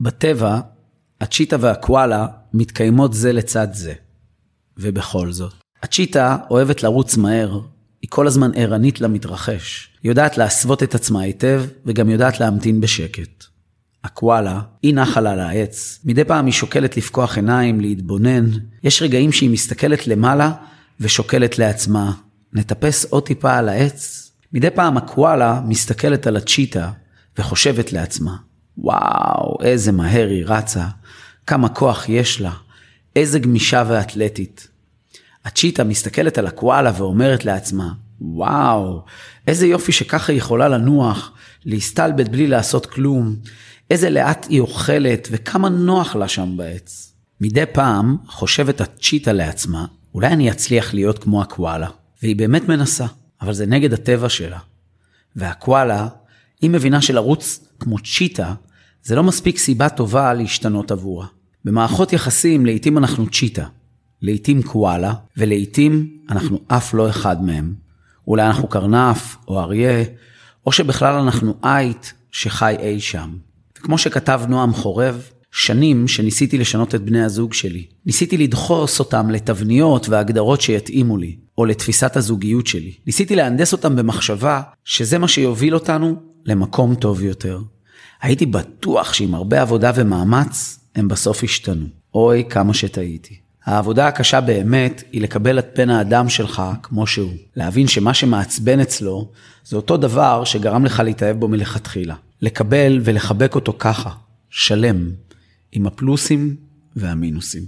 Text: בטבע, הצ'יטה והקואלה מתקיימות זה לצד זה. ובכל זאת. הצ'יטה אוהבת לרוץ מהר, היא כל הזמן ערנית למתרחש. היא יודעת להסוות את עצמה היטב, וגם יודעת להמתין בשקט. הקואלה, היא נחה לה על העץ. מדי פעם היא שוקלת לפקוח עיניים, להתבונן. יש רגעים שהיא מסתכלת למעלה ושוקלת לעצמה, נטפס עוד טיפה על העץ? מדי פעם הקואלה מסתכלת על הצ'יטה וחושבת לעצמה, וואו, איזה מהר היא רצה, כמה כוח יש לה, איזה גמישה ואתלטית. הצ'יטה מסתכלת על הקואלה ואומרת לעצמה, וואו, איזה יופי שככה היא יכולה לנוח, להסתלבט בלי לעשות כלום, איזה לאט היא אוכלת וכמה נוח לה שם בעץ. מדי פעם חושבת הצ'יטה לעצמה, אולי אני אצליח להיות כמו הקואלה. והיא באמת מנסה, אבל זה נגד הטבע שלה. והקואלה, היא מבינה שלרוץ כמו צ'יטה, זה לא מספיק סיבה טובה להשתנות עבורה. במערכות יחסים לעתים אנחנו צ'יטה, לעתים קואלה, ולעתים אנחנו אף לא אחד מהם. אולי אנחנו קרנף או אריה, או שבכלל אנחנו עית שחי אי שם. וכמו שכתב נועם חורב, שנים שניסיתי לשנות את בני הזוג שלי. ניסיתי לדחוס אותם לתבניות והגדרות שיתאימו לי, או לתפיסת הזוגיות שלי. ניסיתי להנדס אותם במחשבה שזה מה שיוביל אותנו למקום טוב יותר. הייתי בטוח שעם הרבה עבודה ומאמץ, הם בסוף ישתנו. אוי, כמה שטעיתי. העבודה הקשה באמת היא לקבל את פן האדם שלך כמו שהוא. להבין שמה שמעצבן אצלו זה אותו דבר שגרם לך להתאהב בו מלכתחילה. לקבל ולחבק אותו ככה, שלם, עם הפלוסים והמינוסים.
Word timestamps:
בטבע, 0.00 0.60
הצ'יטה 1.20 1.56
והקואלה 1.60 2.26
מתקיימות 2.54 3.14
זה 3.14 3.32
לצד 3.32 3.68
זה. 3.72 3.92
ובכל 4.76 5.32
זאת. 5.32 5.52
הצ'יטה 5.82 6.36
אוהבת 6.50 6.82
לרוץ 6.82 7.16
מהר, 7.16 7.60
היא 8.02 8.10
כל 8.10 8.26
הזמן 8.26 8.50
ערנית 8.54 9.00
למתרחש. 9.00 9.88
היא 10.02 10.10
יודעת 10.10 10.38
להסוות 10.38 10.82
את 10.82 10.94
עצמה 10.94 11.20
היטב, 11.20 11.64
וגם 11.86 12.10
יודעת 12.10 12.40
להמתין 12.40 12.80
בשקט. 12.80 13.44
הקואלה, 14.04 14.60
היא 14.82 14.94
נחה 14.94 15.20
לה 15.20 15.32
על 15.32 15.40
העץ. 15.40 16.00
מדי 16.04 16.24
פעם 16.24 16.46
היא 16.46 16.52
שוקלת 16.52 16.96
לפקוח 16.96 17.36
עיניים, 17.36 17.80
להתבונן. 17.80 18.50
יש 18.82 19.02
רגעים 19.02 19.32
שהיא 19.32 19.50
מסתכלת 19.50 20.06
למעלה 20.06 20.52
ושוקלת 21.00 21.58
לעצמה, 21.58 22.12
נטפס 22.52 23.04
עוד 23.04 23.26
טיפה 23.26 23.56
על 23.56 23.68
העץ? 23.68 24.30
מדי 24.52 24.70
פעם 24.70 24.96
הקואלה 24.96 25.60
מסתכלת 25.66 26.26
על 26.26 26.36
הצ'יטה 26.36 26.90
וחושבת 27.38 27.92
לעצמה, 27.92 28.36
וואו, 28.78 29.56
איזה 29.62 29.92
מהר 29.92 30.28
היא 30.28 30.44
רצה, 30.46 30.86
כמה 31.46 31.68
כוח 31.68 32.08
יש 32.08 32.40
לה, 32.40 32.52
איזה 33.16 33.38
גמישה 33.38 33.84
ואתלטית. 33.88 34.68
הצ'יטה 35.44 35.84
מסתכלת 35.84 36.38
על 36.38 36.46
הקואלה 36.46 36.92
ואומרת 36.96 37.44
לעצמה, 37.44 37.92
וואו, 38.20 39.04
איזה 39.46 39.66
יופי 39.66 39.92
שככה 39.92 40.32
היא 40.32 40.38
יכולה 40.38 40.68
לנוח, 40.68 41.32
להסתלבט 41.64 42.28
בלי 42.28 42.46
לעשות 42.46 42.86
כלום, 42.86 43.36
איזה 43.90 44.10
לאט 44.10 44.46
היא 44.48 44.60
אוכלת 44.60 45.28
וכמה 45.30 45.68
נוח 45.68 46.16
לה 46.16 46.28
שם 46.28 46.56
בעץ. 46.56 47.12
מדי 47.40 47.64
פעם 47.72 48.16
חושבת 48.26 48.80
הצ'יטה 48.80 49.32
לעצמה, 49.32 49.86
אולי 50.14 50.28
אני 50.28 50.50
אצליח 50.50 50.94
להיות 50.94 51.18
כמו 51.18 51.42
הקואלה. 51.42 51.88
והיא 52.22 52.36
באמת 52.36 52.68
מנסה, 52.68 53.06
אבל 53.40 53.52
זה 53.52 53.66
נגד 53.66 53.92
הטבע 53.92 54.28
שלה. 54.28 54.58
והקואלה, 55.36 56.08
היא 56.60 56.70
מבינה 56.70 57.02
שלרוץ 57.02 57.60
כמו 57.80 57.98
צ'יטה, 57.98 58.54
זה 59.02 59.14
לא 59.14 59.22
מספיק 59.22 59.58
סיבה 59.58 59.88
טובה 59.88 60.34
להשתנות 60.34 60.90
עבורה. 60.90 61.26
במערכות 61.64 62.12
יחסים 62.12 62.66
לעתים 62.66 62.98
אנחנו 62.98 63.30
צ'יטה, 63.30 63.66
לעתים 64.22 64.62
קואלה, 64.62 65.14
ולעתים 65.36 66.08
אנחנו 66.30 66.58
אף 66.68 66.94
לא 66.94 67.10
אחד 67.10 67.44
מהם. 67.44 67.74
אולי 68.26 68.46
אנחנו 68.46 68.68
קרנף 68.68 69.36
או 69.48 69.60
אריה, 69.60 70.04
או 70.66 70.72
שבכלל 70.72 71.14
אנחנו 71.14 71.54
עית 71.62 72.12
שחי 72.30 72.76
אי 72.78 73.00
שם. 73.00 73.30
וכמו 73.78 73.98
שכתב 73.98 74.40
נועם 74.48 74.72
חורב, 74.72 75.22
שנים 75.52 76.08
שניסיתי 76.08 76.58
לשנות 76.58 76.94
את 76.94 77.02
בני 77.02 77.22
הזוג 77.22 77.52
שלי. 77.52 77.86
ניסיתי 78.06 78.36
לדחוס 78.36 78.98
אותם 78.98 79.30
לתבניות 79.30 80.08
והגדרות 80.08 80.60
שיתאימו 80.60 81.16
לי, 81.16 81.36
או 81.58 81.64
לתפיסת 81.66 82.16
הזוגיות 82.16 82.66
שלי. 82.66 82.92
ניסיתי 83.06 83.36
להנדס 83.36 83.72
אותם 83.72 83.96
במחשבה 83.96 84.62
שזה 84.84 85.18
מה 85.18 85.28
שיוביל 85.28 85.74
אותנו 85.74 86.16
למקום 86.44 86.94
טוב 86.94 87.22
יותר. 87.22 87.60
הייתי 88.22 88.46
בטוח 88.46 89.12
שעם 89.12 89.34
הרבה 89.34 89.62
עבודה 89.62 89.92
ומאמץ, 89.94 90.80
הם 90.94 91.08
בסוף 91.08 91.42
ישתנו. 91.42 91.86
אוי, 92.14 92.44
כמה 92.50 92.74
שטעיתי. 92.74 93.40
העבודה 93.64 94.06
הקשה 94.06 94.40
באמת 94.40 95.02
היא 95.12 95.22
לקבל 95.22 95.58
את 95.58 95.66
פן 95.74 95.90
האדם 95.90 96.28
שלך 96.28 96.62
כמו 96.82 97.06
שהוא. 97.06 97.32
להבין 97.56 97.86
שמה 97.88 98.14
שמעצבן 98.14 98.80
אצלו 98.80 99.30
זה 99.64 99.76
אותו 99.76 99.96
דבר 99.96 100.44
שגרם 100.44 100.84
לך 100.84 101.00
להתאהב 101.04 101.36
בו 101.36 101.48
מלכתחילה. 101.48 102.14
לקבל 102.42 103.00
ולחבק 103.04 103.54
אותו 103.54 103.74
ככה, 103.78 104.10
שלם, 104.50 105.10
עם 105.72 105.86
הפלוסים 105.86 106.56
והמינוסים. 106.96 107.62